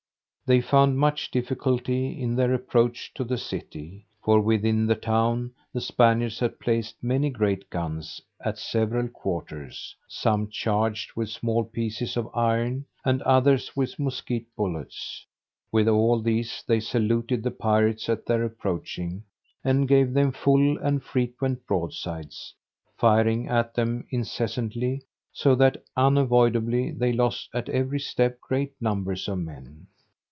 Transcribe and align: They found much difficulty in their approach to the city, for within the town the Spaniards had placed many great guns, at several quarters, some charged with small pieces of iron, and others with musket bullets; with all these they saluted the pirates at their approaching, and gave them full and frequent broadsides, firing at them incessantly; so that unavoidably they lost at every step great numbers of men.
They 0.47 0.59
found 0.59 0.99
much 0.99 1.31
difficulty 1.31 2.19
in 2.21 2.35
their 2.35 2.53
approach 2.53 3.13
to 3.13 3.23
the 3.23 3.37
city, 3.37 4.05
for 4.21 4.41
within 4.41 4.85
the 4.85 4.95
town 4.95 5.53
the 5.73 5.79
Spaniards 5.79 6.39
had 6.39 6.59
placed 6.59 7.01
many 7.01 7.29
great 7.29 7.69
guns, 7.69 8.21
at 8.43 8.57
several 8.57 9.07
quarters, 9.07 9.95
some 10.09 10.49
charged 10.49 11.13
with 11.15 11.29
small 11.29 11.63
pieces 11.63 12.17
of 12.17 12.27
iron, 12.35 12.83
and 13.05 13.21
others 13.21 13.77
with 13.77 13.97
musket 13.97 14.43
bullets; 14.57 15.25
with 15.71 15.87
all 15.87 16.21
these 16.21 16.65
they 16.67 16.81
saluted 16.81 17.43
the 17.43 17.51
pirates 17.51 18.09
at 18.09 18.25
their 18.25 18.43
approaching, 18.43 19.23
and 19.63 19.87
gave 19.87 20.11
them 20.13 20.33
full 20.33 20.77
and 20.79 21.01
frequent 21.01 21.65
broadsides, 21.65 22.53
firing 22.97 23.47
at 23.47 23.73
them 23.73 24.05
incessantly; 24.11 25.03
so 25.31 25.55
that 25.55 25.81
unavoidably 25.95 26.91
they 26.91 27.13
lost 27.13 27.47
at 27.53 27.69
every 27.69 28.01
step 28.01 28.37
great 28.41 28.73
numbers 28.81 29.29
of 29.29 29.37
men. 29.39 29.87